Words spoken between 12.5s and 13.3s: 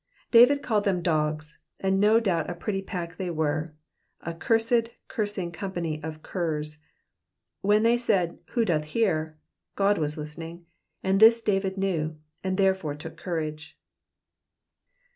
there fore took